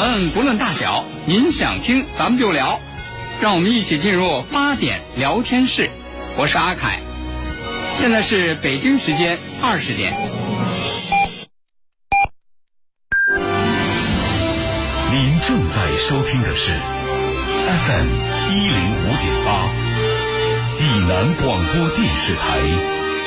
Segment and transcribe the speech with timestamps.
[0.00, 2.80] 闻不论大小，您想听咱们就聊，
[3.42, 5.90] 让我们一起进入八点聊天室。
[6.38, 7.00] 我是阿凯，
[7.96, 10.14] 现在是北京时间二十点。
[15.12, 16.72] 您正在收听的是
[17.66, 18.06] FM
[18.48, 19.68] 一零五点八，
[20.70, 22.58] 济南广播电视台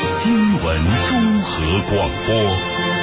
[0.02, 3.03] 新闻综合广播。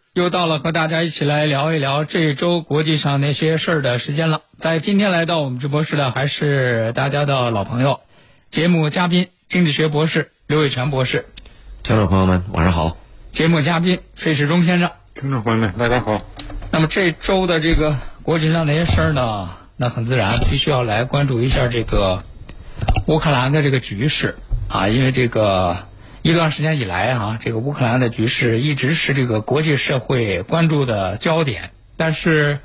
[0.13, 4.41] 又到了和大家一起来聊一聊这周国际上那些事儿的时间了。
[4.57, 8.01] 在今天来到我们直播室的还是大家的老朋友，
[8.49, 11.27] 节目嘉宾经济学博士刘伟全博士。
[11.81, 12.97] 听众朋友们，晚上好。
[13.31, 14.91] 节目嘉宾费世忠先生。
[15.15, 16.21] 听众朋友们，大家好。
[16.71, 22.21] 那么这周的这个国际上那些事儿呢，那很自然必须要来关注一下这个
[23.05, 24.35] 乌克兰的这个局势
[24.67, 25.89] 啊，因为这个。
[26.23, 31.71] 一段时间以来啊，这个乌克兰的局势一直是这个国际社会关注的焦点。
[31.97, 32.59] 但是，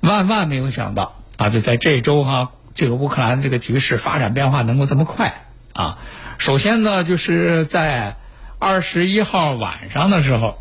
[0.00, 5.98] 万万没有想到啊，就在这周哈，这个乌克兰这个局势发展变化能够这么快啊。
[6.36, 8.16] 首先呢，就是在
[8.58, 10.58] 二十一号晚上的时候，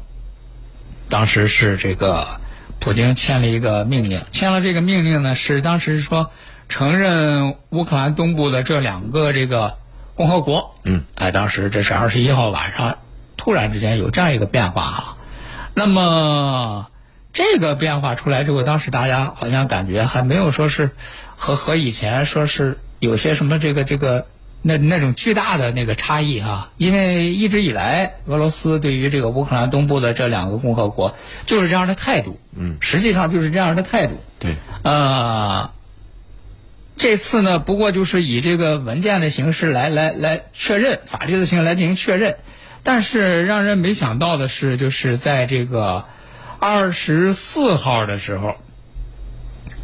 [1.09, 2.39] 当时是这个
[2.79, 6.31] 普京签了一个命令，签了这个命令呢，是当时说
[6.69, 9.78] 承认乌克兰东部的这两个这个。
[10.19, 12.97] 共和国，嗯，哎，当时这是二十一号晚上，
[13.37, 15.17] 突然之间有这样一个变化哈。
[15.73, 16.87] 那么
[17.31, 20.91] 这个变化出来之后，当时大家好像感觉还没有说是
[21.37, 24.27] 和和以前说是有些什么这个这个
[24.61, 26.69] 那那种巨大的那个差异哈。
[26.75, 31.15] 因为一直以来，俄罗斯对于这个乌克兰东部的这两个共和国
[31.45, 35.71] 就是这样的态度，嗯，实际上就是这样的态度，对，呃。
[36.99, 42.35] 这次呢，不过就是以这个文件的形式来来来确认，法律的形式来进行确认。
[42.83, 46.03] 但是让人没想到的是，就是在这个
[46.59, 48.55] 二十四号的时候，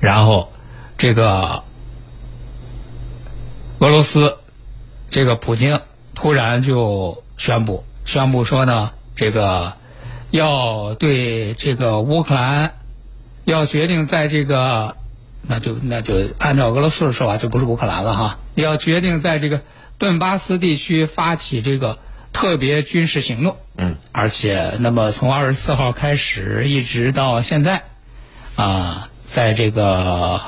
[0.01, 0.51] 然后
[0.97, 1.63] 这个
[3.79, 4.37] 俄罗斯
[5.09, 5.79] 这个普京
[6.15, 9.77] 突然就宣布宣布说呢，这个
[10.31, 12.73] 要对这个乌克兰
[13.45, 14.97] 要决定在这个。
[15.47, 18.39] 那就那就按照俄罗斯的说法，就不是乌克兰了哈。
[18.55, 19.61] 要决定在这个
[19.97, 21.99] 顿巴斯地区发起这个
[22.33, 27.83] 特别军事行动，嗯，而且那么从二十四号开始一直到现在，
[28.55, 30.41] 啊，在这个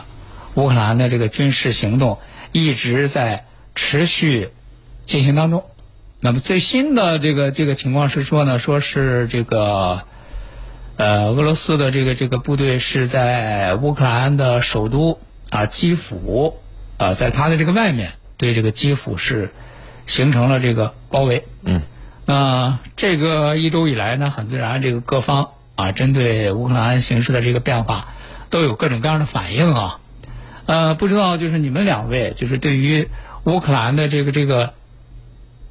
[0.56, 2.19] 乌克兰的这个军事行动
[2.52, 4.50] 一直在持续
[5.06, 5.64] 进行当中。
[6.19, 10.03] 那么最新的这个这个情况是说呢，说是这个。
[10.97, 15.19] 呃，俄罗斯的这个这个部队是在乌克兰的首都
[15.52, 16.58] 啊基辅，
[16.97, 19.53] 啊，在它的这个外面对这个基辅是
[20.08, 21.46] 形成了这个包围。
[21.62, 21.84] 嗯，
[22.25, 28.08] 那这个一周以来呢，很自然，这个各方啊针对乌克兰形势的这个变化
[28.50, 30.00] 都有各种各样的反应啊。
[30.66, 33.08] 呃，不知道就是你们两位，就是对于
[33.44, 34.74] 乌克兰的这个这个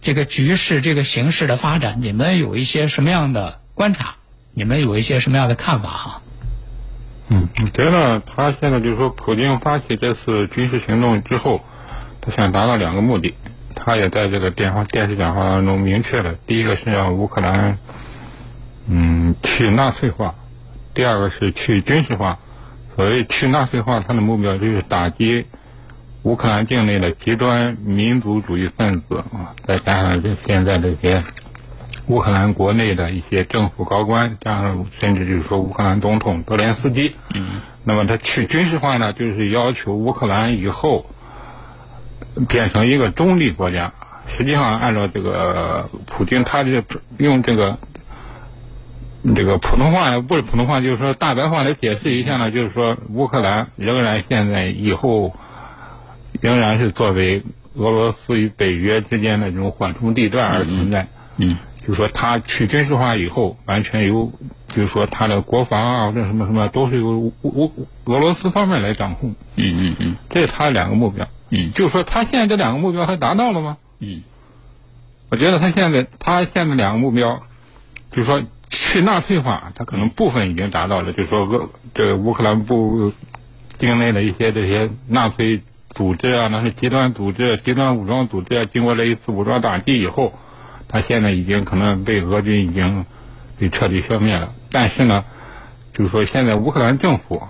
[0.00, 4.14] 这个局势、这个形势的发展，你们有一些什么样的观察？
[4.58, 6.22] 你们有一些什么样的看法哈？
[7.28, 11.62] 嗯，我觉得他现在就是说，普京发起这次军事行动之后，
[12.22, 13.34] 他想达到两个目的。
[13.74, 17.76] 他也在这个电话电视讲话当中明确了：第一个是让乌克兰，
[18.86, 20.34] 嗯，去纳粹化；
[20.94, 22.38] 第二个是去军事化。
[22.96, 25.44] 所谓去纳粹化，他的目标就是打击
[26.22, 31.22] 乌克兰境内的极端民族主义分子啊，再加上这现在这些。
[32.08, 41.06] 乌克兰国内的一些政府高官，加上甚至就是说乌克兰总统泽连斯基，嗯，那么他去军事化呢，就是要求乌克兰以后
[42.48, 43.92] 变成一个中立国家。
[44.28, 46.82] 实际上，按照这个普京，他这
[47.18, 47.78] 用这个
[49.34, 55.34] 这个普通话不是普通话，就是说大白话来解释一下呢，就是说乌克兰仍然现在以后
[56.40, 57.42] 仍然是作为
[57.74, 61.56] 俄罗斯与北约之间的这种缓冲地段而存在，嗯。
[61.86, 64.32] 就是说，他去军事化以后，完全由，
[64.68, 67.72] 就是说他的国防啊，或者什么什么，都是由乌乌
[68.06, 69.36] 俄罗斯方面来掌控。
[69.54, 71.28] 嗯嗯嗯，这是他两个目标。
[71.50, 73.76] 嗯，就是说，他现在这两个目标，还达到了吗？
[74.00, 74.24] 嗯，
[75.28, 77.42] 我觉得他现在他现在两个目标，
[78.10, 83.12] 就是说去纳粹化，它可能部分已经达到了，就是说俄这个乌克兰部
[83.78, 85.60] 境内的一些这些纳粹
[85.90, 90.34] 组织啊，那是极端组织、极端武装组织啊，经过了一次武装打击以后，
[90.88, 93.06] 它现在已经可能被俄军已经
[93.58, 94.52] 被彻底消灭了。
[94.70, 95.24] 但是呢，
[95.92, 97.42] 就是说现在乌克兰政府，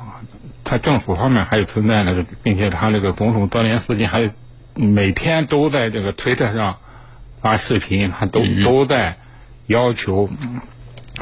[0.64, 4.30] 它政府方面还有存在的，并且他这个总统泽连斯基还
[4.74, 6.76] 每天都在这个推特上
[7.40, 9.16] 发视频，他都都在
[9.66, 10.28] 要求。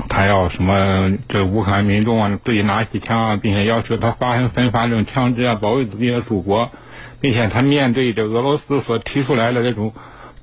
[0.08, 1.18] 他要什么？
[1.28, 6.72] 这乌克兰民众啊，自己拿起枪啊，并且要求他发生分发这种枪支啊，保卫自己的祖国，
[7.20, 9.92] 并且他面对着俄罗斯所提出来的这种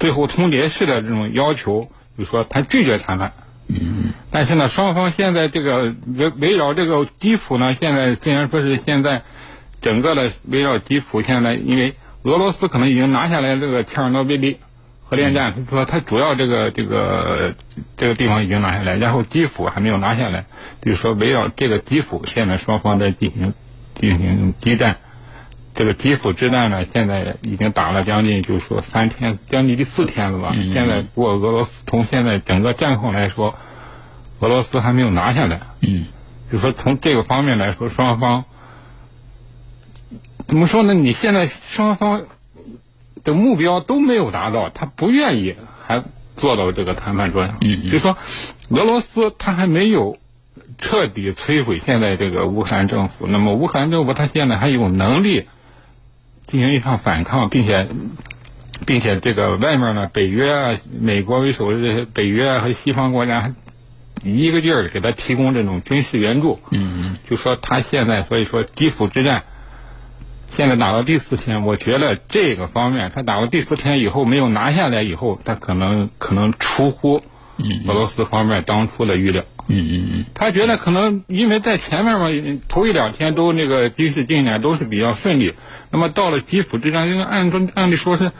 [0.01, 3.31] 最后通牒式的这种要求，就说他拒绝谈判。
[3.69, 4.11] 嗯。
[4.31, 9.21] 但是呢，双方现在这个围围绕这个基辅呢，现在虽然说是现在
[9.81, 11.93] 整个的围绕基辅，现在因为
[12.23, 14.57] 俄罗斯可能已经拿下来这个切尔诺贝利。
[15.03, 17.53] 核电站，他说他主要这个这个
[17.97, 20.45] 这个地方已经拿下来，然后基辅还没有拿下来，
[20.81, 23.53] 就是说围绕这个基辅，现在双方在进行
[23.93, 24.99] 进行激战。
[25.73, 30.53] 这个基辅之战呢，现在已经打了将近，就是说三天，将近第四天了吧。
[30.73, 33.55] 现在不过俄罗斯从现在整个战况来说，
[34.39, 35.61] 俄罗斯还没有拿下来。
[35.81, 36.05] 嗯，
[36.51, 38.45] 就说从这个方面来说，双方
[40.47, 40.93] 怎么说呢？
[40.93, 42.23] 你现在双方。
[43.23, 46.03] 的目标都没有达到，他不愿意还
[46.37, 47.57] 坐到这个谈判桌上。
[47.61, 48.17] 嗯就说
[48.69, 50.17] 俄罗斯他还没有
[50.79, 55.45] 彻底摧毁现在这个乌克兰政府，那么乌克兰政府他现在还有能力
[56.51, 57.87] 进行一场反抗，并且
[58.85, 63.55] 并且这个外面呢，北约啊，美国为首的这些北约啊和西方国家
[64.23, 66.59] 一个劲儿给他提供这种军事援助。
[66.71, 67.17] 嗯嗯。
[67.29, 69.43] 就说他现在所以说基辅之战。
[70.53, 77.23] 现在打到第四天，我觉得这个方面，他打到第四天以后没有拿下来以后，他可能可能出乎
[77.87, 79.45] 俄罗斯方面当初的预料。
[79.71, 80.25] 嗯嗯嗯。
[80.33, 82.27] 他觉得可能因为在前面嘛，
[82.67, 85.53] 头一两天都那个军事进展都是比较顺利，
[85.89, 88.31] 那么到了基辅之战，因为按说按理说是，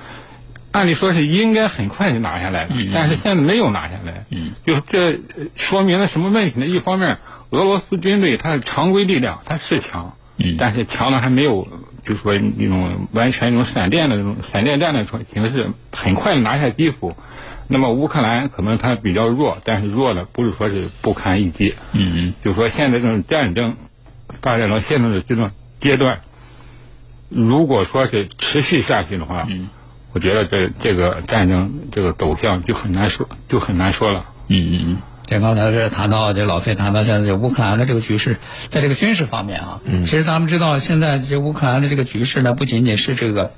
[0.72, 4.25] 按理说是应该很快就拿下来了，但是现在没有拿下来。
[4.30, 4.51] 嗯。
[4.66, 5.19] 就这
[5.56, 6.66] 说明了什么问题呢？
[6.66, 7.19] 一方面，
[7.50, 10.16] 俄罗斯军队它的常规力量它是强，
[10.57, 11.68] 但是强的还没有。
[12.04, 17.16] 就是说，那种完全那种闪电的那种闪电战的形式，很快拿下基辅。
[17.71, 21.73] 那么乌克兰可能它比较弱，但是弱的不是说是不堪一击。
[21.94, 22.33] 嗯嗯。
[22.44, 23.77] 就说现在这种战争
[24.27, 26.21] 发展到现在的这种阶段，
[27.29, 29.69] 如果说是持续下去的话，嗯，
[30.12, 34.25] 我觉得这这个战争这个走向就很难说，就很难说了。
[34.47, 34.97] 嗯嗯嗯。
[35.23, 43.53] 这刚才是谈到这老费谈到现在这乌克兰的这个局势，在这个军事方面啊，嗯，其实咱们知道现在这乌克兰的这个局势呢，不仅仅是这个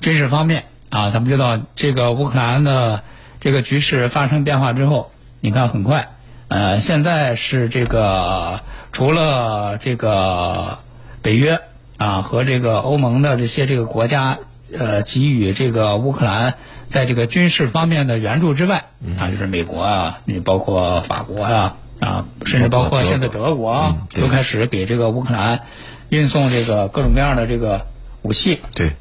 [0.00, 3.02] 军事方面啊，咱们知道这个乌克兰的
[3.40, 6.10] 这个局势发生变化之后，你看很快，
[6.48, 8.60] 呃，现在是这个
[8.92, 10.78] 除了这个
[11.22, 11.60] 北约
[11.96, 14.38] 啊和这个欧盟的这些这个国家
[14.76, 16.54] 呃给予这个乌克兰。
[16.88, 18.86] 在这个军事方面的援助之外，
[19.18, 25.60] 啊，就是美国啊，你包括法国啊，啊，甚至包括现在德国啊，都开始给这个乌克兰
[26.08, 27.88] 运送这个各种各样的这个
[28.22, 28.62] 武器。
[28.74, 28.92] 对。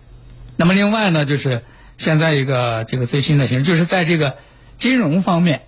[0.57, 1.63] 那么另外呢，就是
[1.97, 4.37] 现在一个这个最新的形势，就是在这个
[4.75, 5.63] 金融方面，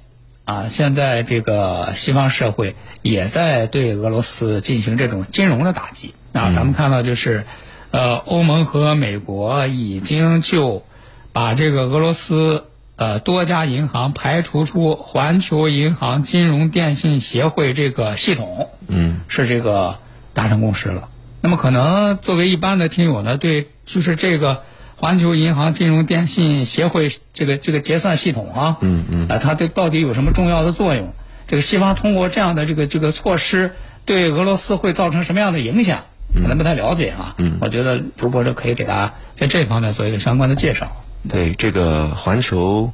[0.46, 6.13] 啊，现在这个西方社会也在对俄罗斯进行这种金融的打击。
[6.34, 7.46] 啊，咱们看到就是，
[7.92, 10.84] 呃，欧盟和美国已经就。
[11.32, 12.65] 把这个俄罗斯
[12.96, 20.00] 呃多家银行排除出环球银行金融电信协会这个系统，嗯，是这个
[20.34, 21.08] 达成共识了。
[21.42, 24.63] 那么可能作为一般的听友呢，对就是这个
[25.00, 31.13] 环球银行金融电信协会这个这个结算系统啊，嗯嗯，啊，它对到底有什么重要的作用？
[31.48, 36.03] 这个西方通过这样的这个这个措施，对俄罗斯会造成什么样的影响？
[36.36, 37.34] 可能不太了解啊。
[37.38, 41.03] 嗯，我觉得刘博士可以给大家在这方面做一个相关的介绍。
[41.29, 42.91] 对这个环球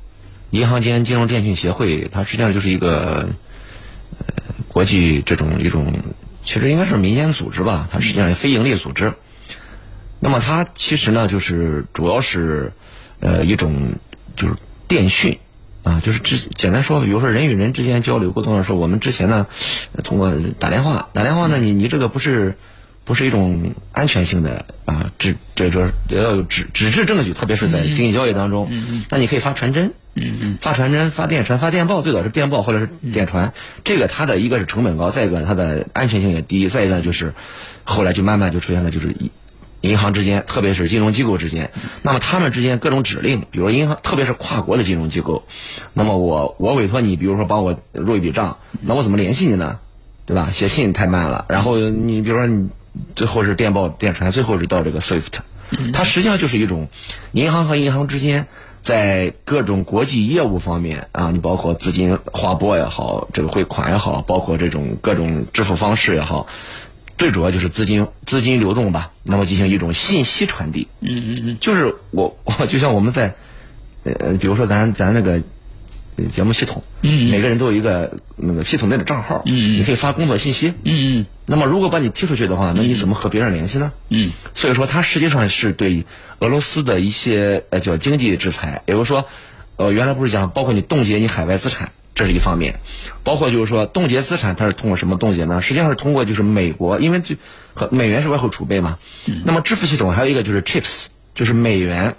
[0.52, 3.30] 银行间金融电信协会，它实际上就是一个
[4.20, 4.26] 呃
[4.68, 5.92] 国际这种一种，
[6.44, 9.16] 其实应该是民间组织吧，它实际上是非盈利组织。
[10.20, 12.74] 那么它其实呢，就是主要是
[13.20, 13.94] 呃一种
[14.36, 14.56] 就是
[14.88, 15.40] 电讯
[15.84, 19.48] 啊，就是之简单说，比如说人与人之间交流沟通的时候，我们之前呢
[20.04, 22.58] 通过打电话，打电话呢，你你这个不是。
[23.06, 28.68] 不是一种安全性的啊，纸这这要有纸纸质证据，特别是在经济交易当中。
[29.12, 29.94] 那你可以发传真，
[30.60, 33.54] 发传真、发电传、发电报，最早是电报或者是电传。
[33.84, 37.36] 这个它的一个是成本高，再一个它的安全性也低，再一个就是
[37.84, 39.16] 后来就慢慢就出现了就是
[39.86, 45.44] 银行之间，特别是金融机构之间，那么他们之间各种指令，比如银行，特别是跨国的金融机构，
[45.94, 49.80] 那么我我委托你，比如说帮我入一笔账，那我怎么联系你呢？
[50.28, 50.50] 对吧？
[50.52, 52.70] 写信太慢了，然后你比如说你
[53.16, 55.34] 最后是电报、电传，最后是到这个 SWIFT，
[55.94, 56.90] 它实际上就是一种
[57.32, 58.48] 银行和银行之间
[58.82, 66.48] 在各种国际业务方面啊，你包括资金划拨也好，这个汇款也好，包括这种各种支付方式也好，
[67.18, 70.88] 最主要就是资金资金流动吧，那么进行一种信息传递。
[71.00, 73.36] 嗯嗯嗯， 就是我我就像我们在
[74.04, 75.42] 呃，比如说咱咱那个
[76.18, 83.92] 呃节目系统，嗯，每个人都有一个那个系统内的账号，嗯你可以发工作信息，嗯嗯那么如果把你踢出去的话，那你怎么和别人联系呢？
[84.10, 86.06] 嗯，所以说它实际上是对
[86.40, 89.26] 俄罗斯的一些呃叫经济制裁，也就是说，
[89.78, 92.80] 呃原来不是讲包括你冻结你海外资产，这是一方面，
[93.26, 95.62] 包括就是说冻结资产它是通过什么冻结呢？
[95.62, 97.36] 实际上是通过就是美国，因为这
[97.74, 98.98] 和美元是外汇储备嘛，
[99.44, 102.16] 那么支付系统还有一个就是 CHIPS，就是美元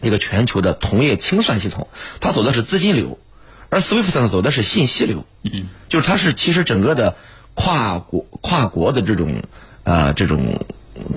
[0.00, 1.86] 一个全球的同业清算系统，
[2.20, 3.20] 它走的是资金流，
[3.68, 7.14] 而 SWIFT 呢走的是信息流，嗯，就是它是其实整个的
[7.54, 9.40] 跨国跨国的这种
[9.84, 10.64] 呃这种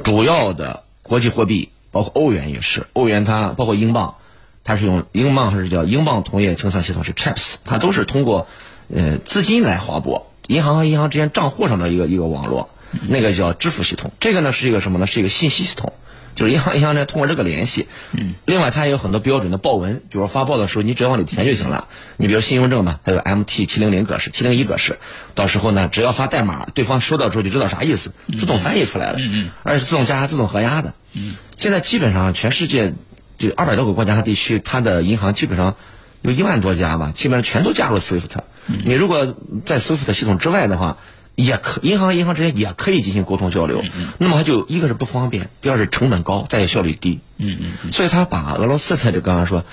[0.03, 4.17] 主要的国际货币，包括欧元也是，欧元它包括英镑，
[4.65, 8.47] 它是用英镑还是叫英镑同业清算系统是 CHIPS，它都是通过
[8.93, 12.69] 呃资金来划拨，银行和银行之间账户上的一个一个网络，
[13.07, 15.07] 那个叫支付系统，这个呢是一个什么呢？
[15.07, 15.93] 是一个信息系统。
[16.35, 21.87] 就是银行银行呢通过这个联系，嗯，另外它也有很多标准的报文，比如说发报的时候你只要往里填就行了。
[22.17, 24.99] 你比如信用证嘛，它有 MT 七零零格式、七零一格式，
[25.33, 32.93] 到时候呢只要发代码，对方收到之后就知道啥意思，自动翻译出来了，嗯嗯，而且是自动加压、自动合压的，嗯，现在基本上全世界
[33.37, 35.75] 就二百多个国家和地区，它的银行基本上
[36.21, 38.41] 有一万多家吧，基本上全都加入 SWIFT。
[38.83, 40.97] 你如果在 SWIFT 系统之外的话，
[41.35, 43.83] 也可银行和银行之间也可以进行沟通交流，
[44.17, 47.19] 那么它就一个是不方便，第二是成本高，再效率低。
[47.37, 47.91] 嗯嗯。
[47.91, 49.65] 所以他把俄罗斯的就刚刚说，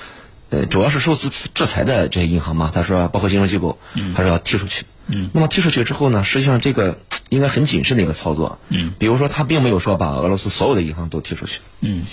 [0.50, 3.78] 呃，主要是受制制裁的这些银行嘛，他说包括金融机构，
[4.16, 4.84] 他说要踢出去。
[5.06, 5.30] 嗯。
[5.32, 6.98] 那么踢出去之后呢，实际上这个
[7.30, 8.58] 应该很谨慎的一个操作。
[8.68, 8.92] 嗯。
[8.98, 11.60] 比如说，他并没有说把俄罗斯所有的银行都踢出去。
[11.80, 12.04] 嗯。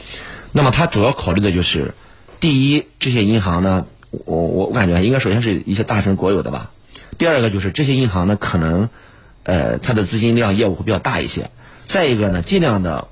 [0.51, 1.93] 那么他主要考虑的就是，
[2.39, 6.71] 第一，这些银行呢，我我我感觉应该首先是一些大型国有的吧。
[7.17, 8.89] 第二个就是这些银行呢，可能，
[9.43, 11.51] 呃，它的资金量业务会比较大一些。
[11.85, 13.07] 再一个呢，尽量的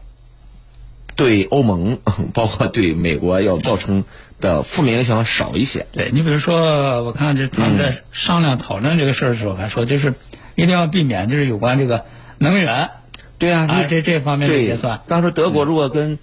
[1.16, 2.00] 对欧盟，
[2.34, 4.04] 包括对美国要造成
[4.40, 5.88] 的负面影响少一些。
[5.92, 10.14] 对你比如说，我看这他们在商量讨论这个事儿的时候还说，就是
[10.56, 12.06] 一定要避免就是有关这个
[12.38, 12.92] 能源
[13.40, 15.02] 对啊，啊这这方面的结算。
[15.08, 16.18] 刚说德国如果跟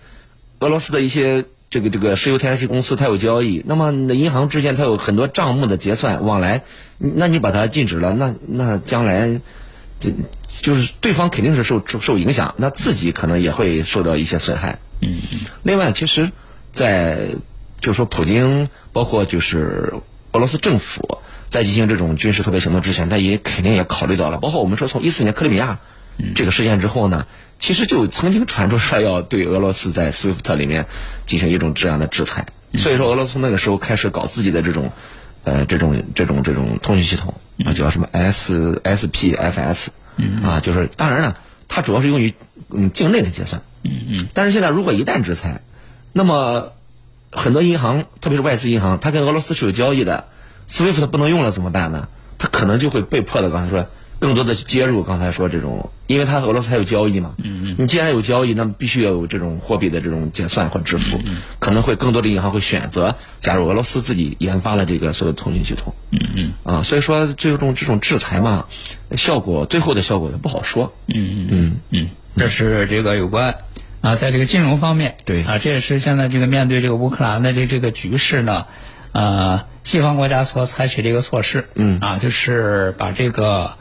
[0.64, 6.62] 俄罗斯的一些这个这个石油天然气公司它有交易，那么你的银行之间它有很多账目的结算往来，
[6.96, 9.42] 那你把它禁止了，那那将来
[10.00, 10.10] 这
[10.46, 14.78] 就是对方肯定是受受受影响，那自己可能也会受到一些损害。
[15.00, 16.32] 嗯嗯另外，其实，
[16.72, 17.28] 在
[17.82, 19.92] 就是说，普京包括就是
[20.32, 21.18] 俄罗斯政府
[21.48, 25.80] 在进行这种军事特别行动之前，他也肯定也考虑到了，包括我们说从一四年克里米亚
[26.34, 27.26] 这个事件之后呢，
[27.58, 30.86] 其实就曾经传出说要对俄罗斯在 SWIFT 里面
[31.26, 34.92] 进行一种这样的制裁，所以说俄罗斯从那个时候开始搞自己的这种
[35.44, 37.34] 呃这种这种这种通讯系统
[37.64, 39.88] 啊，叫什么 S SPFS
[40.42, 42.34] 啊，就是当然了，它主要是用于
[42.70, 43.62] 嗯境内的结算。
[43.82, 45.62] 嗯嗯但是现在如果一旦制裁，
[46.12, 46.72] 那么
[47.30, 50.28] 很多银行，特别是外资银行，它跟俄罗斯是有交易的
[50.68, 52.08] ，SWIFT 不能用了怎么办呢？
[52.38, 53.88] 它可能就会被迫的，刚才说
[54.24, 57.34] 更多的去接入刚才说这种，因为它和俄罗斯还有交易嘛。
[57.36, 57.76] 嗯嗯。
[57.78, 61.20] 你既然有交易，那么必须要有这种货币的这种结算或支付，
[61.58, 65.92] 可能会更多的银行会选择加入俄罗斯自己研发的这个所有通讯系统。
[66.10, 68.64] 嗯嗯啊，所以说最终这种制裁嘛，
[69.14, 70.94] 效果最后的效果也不好说。
[71.06, 73.58] 嗯嗯嗯嗯，这是这个有关
[74.00, 78.66] 啊，在这个金融方面，对啊，这也是现在这个面对这个乌克兰的这这个局势呢，
[79.12, 83.76] 呃，西方国家所采取的一个措施，嗯啊，就是把这个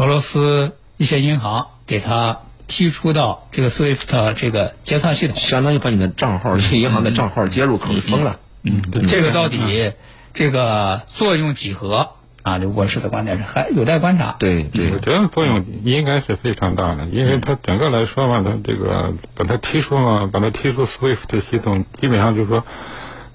[0.00, 5.36] 俄罗斯一些银行给他踢出到这个 SWIFT 这个结算系统。
[5.36, 8.40] 相当于把你的账号，这银行的账号接入口给封了。
[8.62, 9.92] 嗯，这个到底
[10.32, 12.56] 这个作用几何啊？
[12.56, 14.36] 刘博士的观点是还有待观察。
[14.38, 22.64] 对对我，觉得作用应该是非常大的，因为它整个来说嘛，它这个把它提出嘛，把它提出 SWIFT 系统，基本上就是说，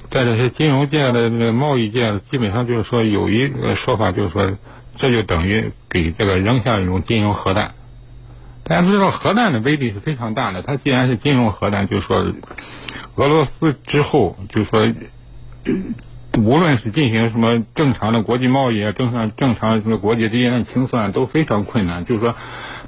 [0.09, 4.57] 在这些金融界的这个贸易界，基本上就是说有一个说法，就是说，
[4.97, 7.73] 这就等于给这个扔下一种金融核弹。
[8.63, 12.25] 大家都知道核弹的威力是非常大的，它既然是金融核弹，就说，
[13.15, 14.91] 俄罗斯之后就说，
[16.39, 22.05] 无论是进行什么正常的国际贸易啊，正常正常什么国际之间的清算都非常困难。
[22.05, 22.35] 就是说，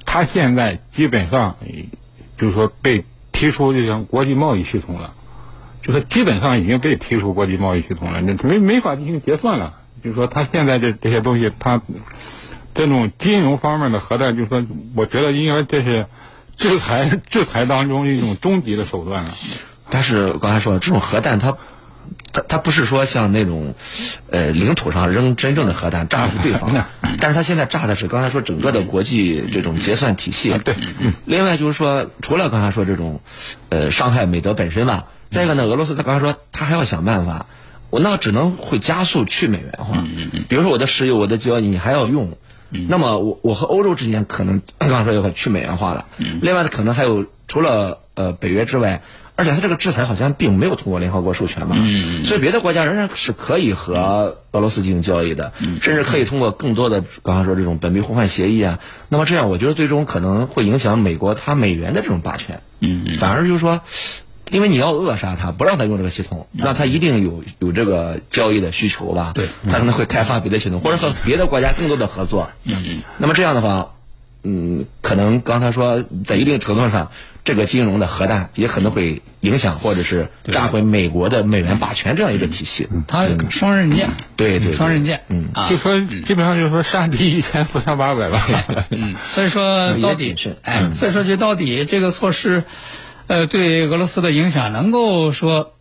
[0.06, 1.58] 他现在基本上，
[2.40, 5.14] 就是说被提出这种国际贸易系统了，
[5.84, 9.76] 就是基本上已经被提出国际贸易系统了，那没没法进行结算了。
[10.08, 11.82] 就是说，他现在这这些东西，他
[12.74, 14.64] 这种金融方面的核弹，就是说，
[14.96, 16.08] 我觉得应该这是
[16.58, 19.32] 制裁制裁当中一种终极的手段了。
[19.90, 21.58] 但是刚才说了，这种核弹它。
[22.32, 23.74] 它它不是说像那种，
[24.30, 26.72] 呃，领土上扔真正的核弹炸的是对方，
[27.20, 30.58] 但是它现在炸的是刚才说整个的国际这种结算体系。
[30.58, 30.76] 对，
[31.26, 33.22] 另外就是说，除了刚才说这种，
[33.70, 37.46] 呃，伤害美德本身吧，再一个呢，俄罗斯他刚才说他还要想办法，
[37.90, 40.04] 我那只能会加速去美元化。
[40.50, 42.38] 比如说我的石油、我的交易你还要用，
[42.70, 46.06] 那么我我和欧洲之间可能刚才说要去美元化了。
[46.42, 49.02] 另外呢，可能还有除了呃北约之外。
[49.40, 51.76] 而且他这个制裁好像并没有通过联合国授权嘛，
[52.26, 58.80] 所以别的国家仍然是可以和俄罗斯进行交易的，甚至可以通过更多的刚刚说这种本币互换协议啊。
[59.10, 62.62] 那么这样，我觉得最终可能会影响美国它美元的这种霸权。
[63.20, 63.82] 反而就是说，
[64.52, 69.32] 因为你要扼杀它，不让它用这个系统，那它一定有有这个交易的需求吧？
[69.36, 72.50] 对，它可能会开发别的系统，或者和别的国家更多的合作。
[72.64, 73.94] 嗯那么这样的话，
[74.44, 77.12] 嗯，可能刚才说在一定程度上。
[77.48, 82.90] 这个金融的核弹也可能会影响，或者是炸毁美国的美元霸权这样一个体系。
[83.08, 85.22] 它双刃剑，对对，双刃剑。
[85.30, 88.46] 嗯，就说基本上就是说杀敌一千自杀八百吧。
[88.90, 92.66] 嗯，所以说到底，哎，所以说就到底这个措施，
[93.28, 95.74] 呃，对俄罗斯的影响能够说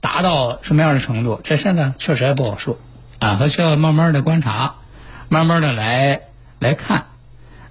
[0.00, 1.40] 达到什么样的程度？
[1.42, 2.78] 这现在确实还不好说
[3.18, 4.74] 啊，还需要慢慢的观察，
[5.28, 6.20] 慢慢的来
[6.58, 7.06] 来看。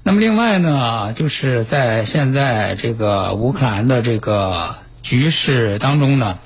[0.02, 6.40] 那么另外呢，就是在现在这个乌克兰的这个局势当中呢，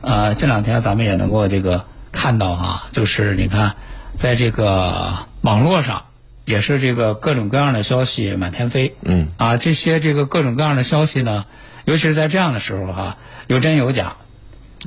[0.00, 3.74] 呃，这两天咱们也能够这个看到啊，就是你看，
[4.14, 5.12] 在这个
[5.42, 6.04] 网络上
[6.50, 11.46] 也是这个各种各样的消息满天飞，嗯，啊，这些这个各种各样的消息呢，
[11.84, 13.16] 尤其是在这样的时候哈，
[13.46, 14.16] 有真有假，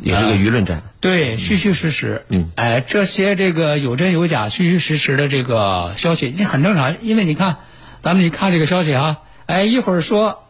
[0.01, 7.58] 也是个舆论战，对，虚虚实实，嗯，哎，这些这个有真有假、虚虚实实的这个消息，这很正常，因为你看。
[8.03, 10.42] 咱们一看这个消息啊，哎，一会儿说，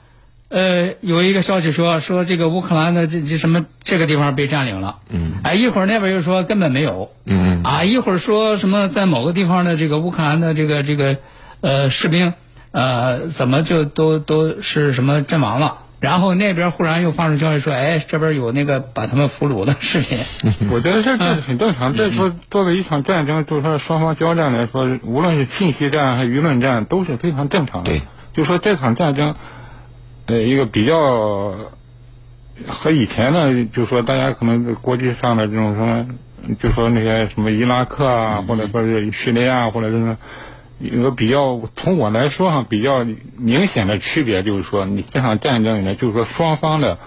[0.49, 11.17] 呃，有一个消息说说这个乌克兰的这这什么这个地方被占领了，嗯，哎，一会儿那边又说根本没有，嗯啊，一会儿说什么在某个地方的这个乌克兰的这个这个
[11.61, 12.33] 呃士兵，
[12.71, 15.77] 呃，怎么就都都是什么阵亡了？
[15.99, 20.19] 然后那边忽然又放出消息说，哎，这边有那个把他们俘虏的视频。
[20.69, 21.95] 我觉得这这是很正常。
[21.95, 27.89] 这说作为一场战争，就是说双方交战来说，无论是信息战还是舆论战，都是非常正常的。
[27.89, 28.01] 对，
[28.35, 29.35] 就说这场战争，
[30.25, 31.53] 呃，一个比较
[32.67, 36.07] 和以前呢，就说大家可能国际上的这种什么，
[36.59, 40.17] 就说那些什么伊拉克啊，或者说是叙利亚，或者是。
[40.79, 43.05] 一个比较，从我来说哈，比较
[43.37, 46.97] 明显的区别就是说，你这场战争里面，就是说双方的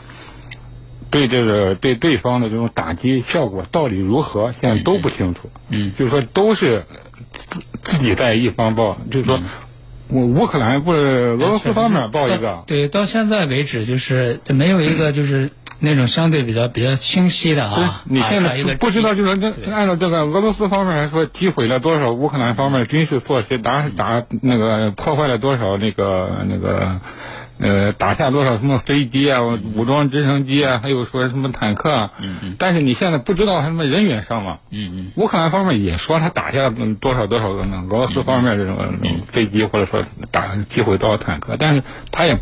[1.11, 5.51] 对这个对对方的这种打击效果到底如何，现在都不清楚。
[5.69, 6.87] 嗯，就是说都是
[7.33, 9.41] 自自己在一方报，就是说
[10.09, 12.65] 我乌克兰不是俄罗斯方面报一个。
[12.67, 15.51] 对，到现在为止，就是没有一个就是。
[15.79, 27.03] 那种相对比较比较清晰的啊，你现在不知道，就是这按照这个俄罗斯方面来说，击毁了多少乌克兰方面的军事措施，打打那个破坏了多少那个那个
[27.59, 29.41] 呃，打下多少什么飞机啊、
[29.75, 32.13] 武装直升机啊，还有说什么坦克啊。
[32.21, 32.57] 嗯嗯。
[32.59, 34.61] 但是你现在不知道他们人员伤亡。
[34.71, 35.13] 嗯嗯。
[35.17, 37.85] 乌克兰方面也说他打下多少多少个呢？
[37.91, 38.77] 俄罗斯方面这种
[39.27, 42.39] 飞机或者说打击毁多少坦克，但是他也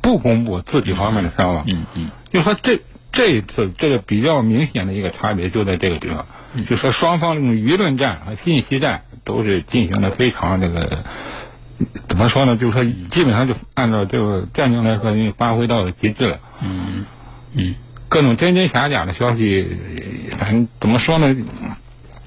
[0.00, 1.64] 不公布自己方面的伤亡。
[1.66, 2.10] 嗯嗯。
[2.32, 2.80] 就说这
[3.10, 6.26] 这一次这个比较明显的一个差别就在这个地方，
[6.68, 11.04] 就说双方这种舆论战和信息战都是进行的非常这个
[12.08, 12.56] 怎么说呢？
[12.56, 16.38] 就是说基本上就按照这个战争来说，已经发挥到了极致了。
[16.62, 17.04] 嗯
[17.54, 17.74] 嗯，
[18.08, 19.66] 各种真真假假的消息，
[20.32, 21.36] 反正怎么说呢？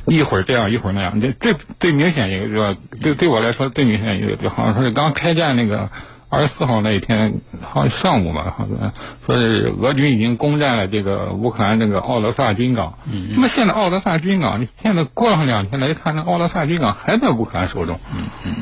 [0.07, 1.19] 一会儿这样，一会儿那样。
[1.21, 2.75] 这最最明显一个，是吧？
[3.01, 5.89] 对对我来说最明显一个，就好像说是刚开战那个。
[6.31, 8.93] 二十四号那一天，好像上午吧，好像
[9.25, 12.99] 说是俄军已经攻占了这个乌克兰这个奥德萨军港。
[13.11, 13.29] 嗯。
[13.33, 17.99] 那么现在奥德萨军港，你现在过了两天来看，那奥德萨军港还在乌克兰手中。
[18.15, 18.55] 嗯嗯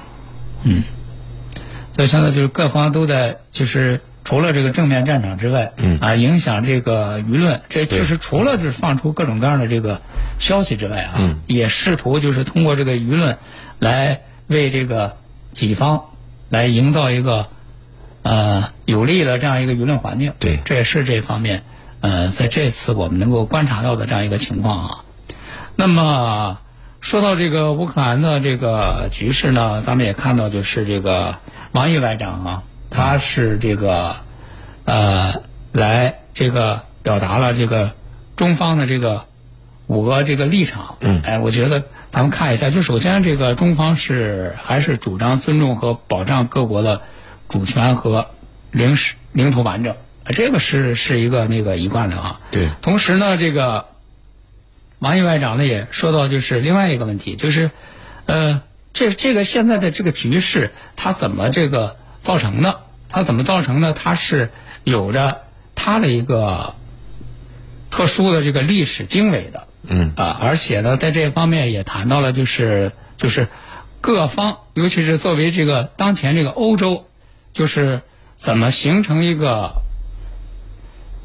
[0.63, 0.83] 嗯。
[1.95, 10.01] 所以现在就是各方都在，就是除了这个正面战场之外，嗯啊，影响这个舆论，这就是除了就是放出各种各样的这个
[10.39, 13.37] 消息之外啊，嗯，也试图就是通过这个舆论
[13.79, 15.17] 来为这个
[15.51, 16.05] 己方
[16.49, 17.47] 来营造一个。
[18.23, 21.63] 呃，有利的这样一个舆论环境，对，这也是这方面，
[22.01, 25.05] 呃，在这次我们能够观察到的这样一个情况啊。
[25.77, 26.59] 那么
[27.07, 31.37] 说到这个乌克兰的这个局势呢，咱们也看到，就是这个
[31.71, 34.17] 王毅外长啊，他是这个
[34.83, 35.35] 呃，
[35.71, 37.93] 来这个表达了这个
[38.35, 39.23] 中方的这个
[39.85, 40.97] 五个这个立场。
[40.99, 47.03] 嗯哎，我觉得咱们看一下，就首先这个中方是还是主张尊重和保障各国的
[47.47, 48.31] 主权和
[48.71, 52.41] 领史领土完整，呃这个是是一个那个一贯的啊。
[52.51, 53.85] 对同时呢，这个
[54.99, 57.71] 王毅外长呢也说到，就是另外一个问题，就是，
[58.25, 58.61] 呃，
[58.93, 62.81] 这这个现在的这个局势，它怎么这个造成的？
[63.09, 63.93] 它怎么造成的？
[63.93, 64.51] 它是
[64.83, 65.43] 有着
[65.75, 66.75] 它的一个
[67.91, 73.47] 特殊的这个历史经纬的，嗯啊，而且呢，在这方面也谈到了，就是就是
[74.01, 77.05] 各方，尤其是作为这个当前这个欧洲，
[77.53, 78.01] 就是
[78.35, 79.81] 怎么形成一个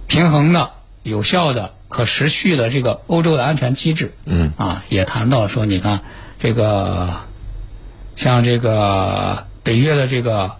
[0.07, 0.71] 平衡的、
[1.03, 4.12] 有效的、可持续的这个欧洲的安全机制。
[4.24, 6.00] 嗯啊，也谈到说，你看
[6.40, 7.20] 这个
[8.16, 10.57] 像这个北约的这个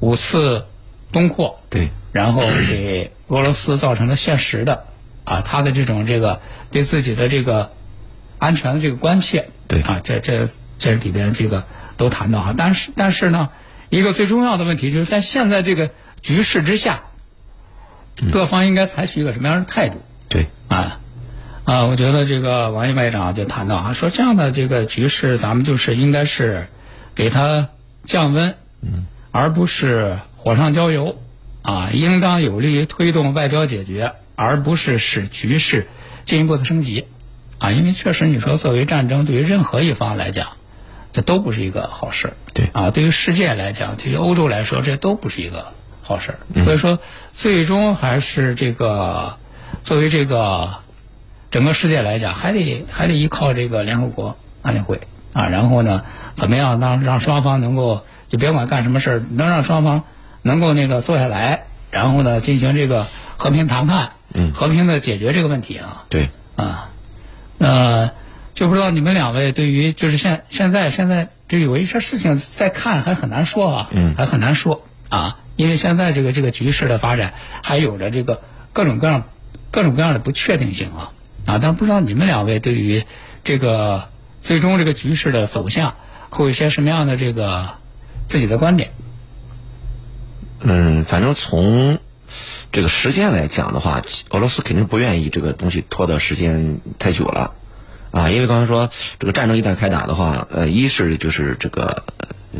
[0.00, 0.66] 五次
[1.12, 4.86] 东扩，对，然后给俄罗斯造成了现实的
[5.24, 6.40] 啊，他的这种这个
[6.72, 7.70] 对自己的这个
[8.38, 11.64] 安全的这个关切，对啊，这这这里边这个
[11.96, 13.50] 都谈到哈，但是但是呢，
[13.90, 15.90] 一个最重要的问题就是在现在这个
[16.22, 17.02] 局势之下，
[18.32, 20.00] 各方应该采取一个什么样的态度？
[20.30, 21.00] 对，啊
[21.64, 26.68] 啊，我觉得这个王毅外长就谈到啊，说这样的这个局势，咱们就是应该是
[27.14, 27.68] 给它
[28.04, 31.18] 降温，嗯，而不是火上浇油，
[31.62, 35.88] 啊，应当有利于推动外交解决，而不是使局势
[36.24, 37.06] 进一步的升级，
[37.58, 40.56] 啊，因为确实你说作为战争，对于任何一方来讲，
[41.12, 42.70] 这都不是一个好事，对。
[42.72, 46.38] 啊，对于世界来讲，对于欧洲来说，这都不是一个好事儿。
[46.64, 47.00] 所以说，
[47.32, 49.36] 最终还是这个
[49.82, 50.76] 作为这个
[51.50, 55.00] 整个世界来讲，还得还得依靠这个联合国安理会
[55.32, 55.48] 啊。
[55.48, 60.04] 然后呢，怎么样让让双方能够就别管干什么事儿，能让双方
[60.42, 63.06] 能够那个坐下来，然后呢进行这个
[63.36, 66.04] 和平谈判，嗯和平的解决这个问题啊。
[66.08, 66.90] 对，啊，
[67.58, 68.12] 呃，
[68.54, 79.24] 就不知道你们两位对于就是现现在现在就有一些事情在看还很难说啊，嗯还很难说啊，因为现在这个这个局势的发展还有着这个各种各样
[79.70, 81.12] 各种各样的不确定性啊
[81.46, 83.02] 啊，但不知道你们两位对于
[83.44, 84.08] 这个
[84.40, 85.94] 最终这个局势的走向
[86.30, 87.70] 会有一些什么样的这个
[88.24, 88.92] 自己的观点？
[90.60, 91.98] 嗯，反正从
[92.70, 97.54] 这个时间来讲的话，俄罗斯肯定不愿意这个东西拖的时间太久了，
[98.10, 102.04] 啊，因为刚才说这个战争一旦开打的话，呃，一是就是这个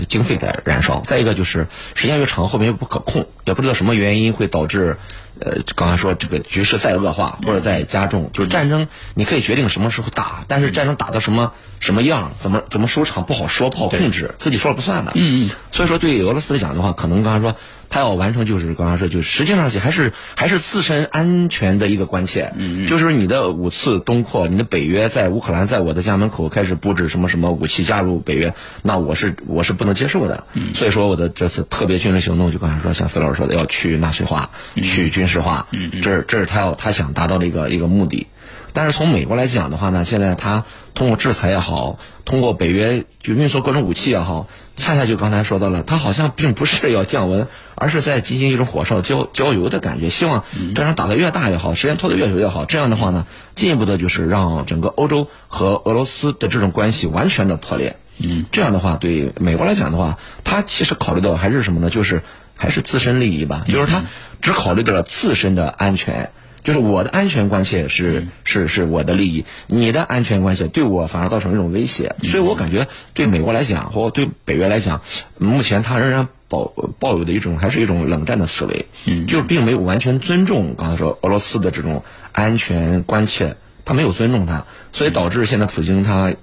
[0.09, 4.99] 经费在燃烧，再一个就是时间越长，后面又不可控，也不知道什么原因会导致，
[5.39, 15.13] 呃，刚才说这个局势再恶化或者再加重，就是战争你可以决定什么时候打，但是战争打到什么什么样，怎么怎么收场不好说，不好控制，自己说了不算的。
[15.15, 15.51] 嗯嗯。
[15.71, 17.57] 所以说，对俄罗斯来讲的话，可能刚才说
[17.91, 22.55] 他要完成，就是刚才说，就是实际上还是还是自身安全的一个关切。
[22.57, 30.45] 嗯就是你的五次东扩，你的北约在乌克兰在我的家门口开始布置什么什么武器加入北约，那我是我是不能接受的。
[30.55, 30.73] 嗯。
[30.75, 35.67] 所以说，我的这次特别军事行动，就刚才说，像费老师说的，要去纳粹化，去军事化。
[35.73, 38.29] 嗯这是这是他要他想达到的一个一个目的。
[38.73, 52.65] 但是从美国来讲的话呢，现在他通过制裁也好，通过北约就运送各种武器也好，恰恰就刚才说到了，它好像并不是要降温，而是在进行一种火烧浇浇油的感觉，希望战争打得越大越好，时间拖得越久越好。
[52.65, 57.97] 这样的话呢，进一步的就是让整个欧洲和俄罗斯的这种关系完全的破裂。
[58.19, 61.89] 嗯，这样的话对美国来讲的话，他其实考虑到还是什么呢？
[61.89, 62.23] 就是
[62.57, 64.05] 还是自身利益吧，就是他
[64.43, 66.31] 只考虑到了自身的安全。
[66.63, 75.01] 就是我的安全关切是是是我的利益，你的安全关切对我反而造成一种威胁，所以我感觉对美国来讲，或对北约来讲，
[75.39, 78.87] 目前他仍然抱抱有的一种还是一种冷战的思维，
[79.27, 86.35] 就是并没有完全尊重刚才说俄罗斯的这种安全关切，他没有尊重他，所以导致现在普京他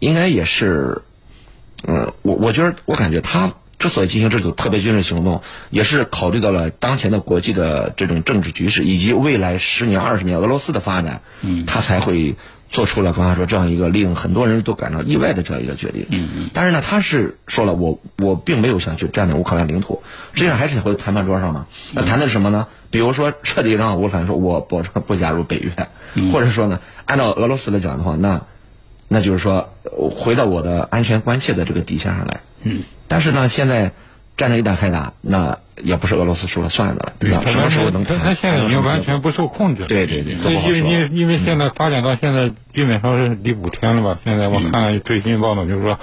[0.00, 1.02] 应该也是，
[1.86, 12.36] 嗯，我我觉得我感觉他之所以进行这种特别军事行动，也是考虑到了当前的国际的这种政治局势，以及未来十年、二十年俄罗斯的发展，嗯，他才会
[12.70, 16.06] 做出了刚才说这样一个令很多人都感到意外的这样一个决定。
[16.10, 16.50] 嗯嗯。
[16.54, 20.00] 但是呢，他是说了，我我并没有想去占领乌克兰领土，
[20.32, 21.66] 实际上还是回谈判桌上嘛。
[21.90, 22.68] 那谈的是什么呢？
[22.92, 25.72] 比如说 彻底让乌克兰说我保证 不加入北约，
[26.30, 28.42] 或者说呢，按照俄罗斯来讲的话，那
[29.08, 29.74] 那就是说
[30.16, 32.42] 回到我的安全关切的这个底线上来。
[32.62, 32.82] 嗯。
[33.08, 33.92] 但是呢，现在
[34.36, 37.42] 战争一旦开打，那也不是俄罗斯说了算的了，对吧？
[37.46, 38.24] 什么时候能他谈？
[38.24, 39.88] 他现在已经完全不受控制了。
[39.88, 40.88] 对对对，所以这不好说。
[40.90, 44.18] 因为因为现在发展到现在，基本上是第五天了吧？
[44.24, 45.98] 现在我看最新报道，就是说，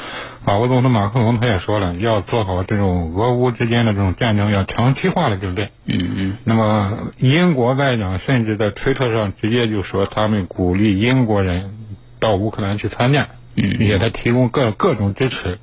[0.45, 5.69] 法国总统马克龙他也说了，要做好这种俄乌之间的这种战争要长期化的准备。
[5.85, 11.73] 嗯嗯那么英国外长甚至在推特上直接就说，他们鼓励英国人
[12.19, 15.57] 到乌克兰去参战，嗯并且他提供各各种支持。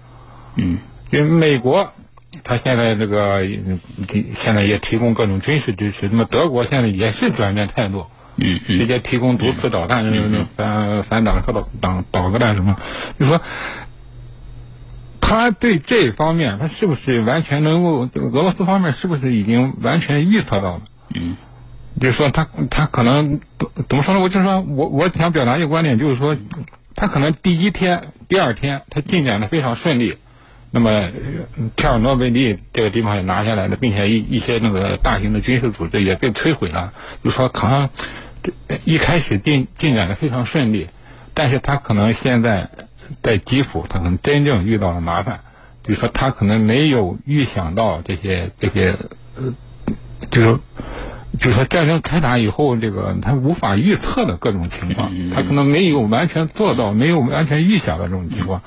[0.57, 0.79] 嗯
[1.11, 1.92] 因为美国，
[2.42, 3.81] 他现在这个嗯
[4.35, 6.09] 现在也提供各种军事支持。
[6.09, 12.77] 那么德国现在也是转变态度，嗯嗯直接提供毒刺导弹、嗯反反导核导导导核弹什么，
[13.21, 13.40] 就说
[15.21, 18.09] 他对这方面，他是不是完全能够？
[18.14, 20.81] 俄罗斯方面是不是已经完全预测到了？
[21.14, 21.37] 嗯，
[22.01, 23.40] 就是说他他可能
[23.88, 24.21] 怎么说呢？
[24.21, 26.37] 我就是说我我想表达一个观点，就是说
[26.97, 30.16] 他可能第一天、第二天他进展的非常顺利。
[30.77, 31.11] 那么，
[31.75, 36.93] 切尔诺贝利这个地方也拿下来了，并且一一些那个大型的军事组织也被摧毁了。
[37.25, 37.89] 就说可能
[38.85, 40.89] 一开始进进展的非常顺利，
[41.33, 42.69] 但是他可能现在
[43.23, 45.41] 在基辅，他可能真正遇到了麻烦。
[45.83, 48.97] 比如说，他可能没有预想到这些这些，
[49.37, 49.55] 呃，
[50.31, 50.59] 就是
[51.38, 58.62] 就是说战争开打以后，这个他无法预测的各种情况，他可能没有完全做到，没有完全预想的这种情况。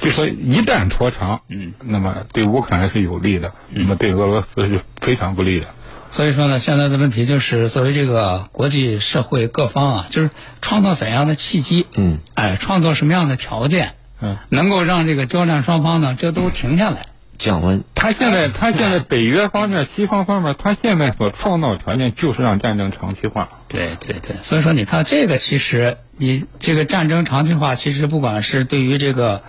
[0.00, 5.66] 就说一旦拖长，嗯，那么对乌克兰是有利的，那么对俄罗斯是非常不利的。
[6.10, 17.02] 所以说呢，现在的问题就是作为这个国际社会各方啊，就是创造怎样的契机，嗯，哎，创造什么样的条件，嗯，能够让这个交战双方呢，这都停下来。
[17.38, 23.48] 降温，他现在， 他现在北约方面、西方方面，他现在所创造条件就是让战争长期化。
[23.68, 29.42] 对对对，所以说你看这个，其实你这个战争长期化，其实不管是对于这个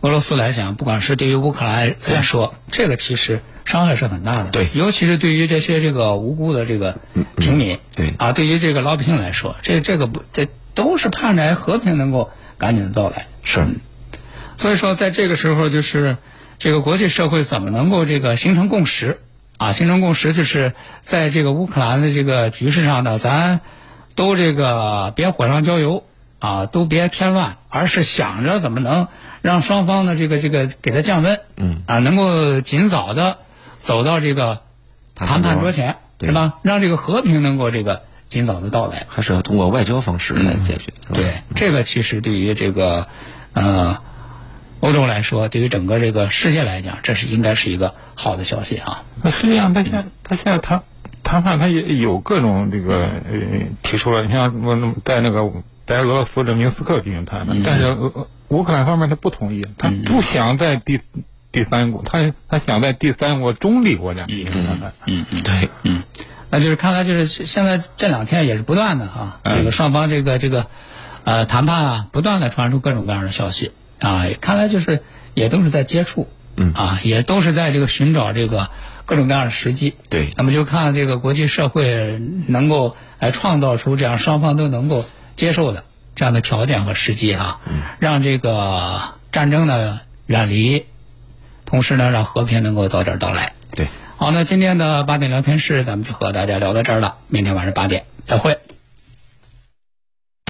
[0.00, 4.50] 俄罗斯来讲，不管是对于乌克兰来说，这个其实伤害是很大的。
[4.50, 4.68] 对。
[4.74, 6.98] 尤其是对于这些这个无辜的这个
[7.36, 8.14] 平民，对。
[8.18, 13.26] 啊，对于这个老百姓来说，这这个不，这都是盼着和平能够赶紧的到来。
[13.42, 13.66] 是，
[14.56, 16.16] 所以说，在这个时候，就是
[16.64, 19.20] 这个国际社会怎么能够这个形成共识
[19.58, 19.72] 啊？
[19.72, 23.60] 形成共识，就是在这个乌克兰的这个局势上呢，咱
[24.14, 26.04] 都这个别火上浇油
[26.38, 29.08] 啊，都别添乱，而是想着怎么能
[29.42, 33.36] 让双方的这个这个给它降温，嗯啊，能够尽早的
[33.76, 34.62] 走到这个
[35.14, 36.54] 谈判桌前，对是吧？
[36.62, 39.04] 让这个和平能够这个尽早的到来。
[39.10, 40.94] 还是要通过外交方式来解决。
[41.12, 43.06] 对，这个其实对于这个
[43.52, 43.98] 呃
[44.84, 49.02] 欧洲来说，对于整个这个世界来讲，这是应该是一个好的消息啊。
[49.22, 50.82] 那实际上，他现在他现在谈
[51.22, 53.40] 谈判，他也有各种这个呃
[53.82, 55.50] 提出了，你像我在那个
[55.86, 61.00] 在俄罗斯的明斯克进行谈判，但是俄乌克兰方面他不同意，他不想在第
[61.50, 64.92] 第三国，他他想在第三国中立国家进行谈判。
[65.06, 66.02] 嗯嗯，对，嗯，
[66.50, 70.66] 那就是看来就是现在这两天也是不断的啊，这个双方这个这个
[71.24, 75.02] 呃谈判啊，不断的传出各种各样的消息啊，看来就是
[75.34, 78.70] 也都是在接触，嗯啊，也都是在这个寻找这个
[79.06, 79.94] 各种各样的时机。
[80.10, 85.04] 对那么就看这个国际社会能够来创造出这样双方都能够
[85.36, 87.60] 接受的这样的条件和时机哈、
[87.98, 89.00] 让这个
[89.32, 90.86] 战争呢远离，
[91.64, 93.52] 同时呢让和平能够早点到来。
[93.74, 93.88] 对。
[94.16, 98.58] 好，那今天的八点聊天室咱们就和大家聊到这儿了，明天晚上八点再会。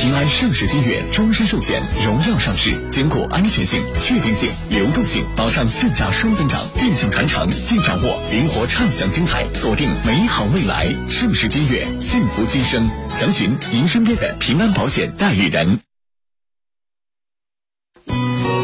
[0.00, 10.88] 平安盛世金悦终身寿险荣耀上市，兼顾安全性、确定性、流动性，保障现价双增长，定向传承，尽掌握灵活畅享精彩，锁定美好未来。
[11.06, 12.88] 盛世金悦，幸福今生。
[13.10, 15.89] 详询您身边的平安保险代理人。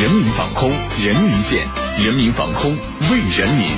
[0.00, 1.68] 人民防空，人民建，
[2.04, 2.76] 人民防空
[3.10, 3.68] 为人民。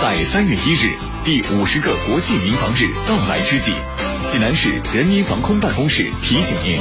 [0.00, 0.94] 在三月一日
[1.24, 3.74] 第五十个国际民防日到来之际，
[4.30, 6.80] 济南市人民防空办公室提醒您：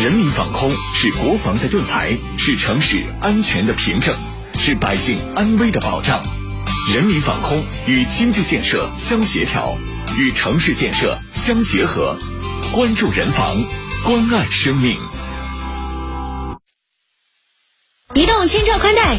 [0.00, 4.14] 人民防空是国防的盾牌，是城市安全的凭证，
[4.60, 6.22] 是百姓安危的保障。
[6.94, 9.76] 人民防空与经济建设相协调，
[10.16, 12.16] 与城市建设相结合，
[12.72, 13.56] 关注人防，
[14.04, 14.96] 关爱生命。
[18.14, 19.16] 移动千兆宽带。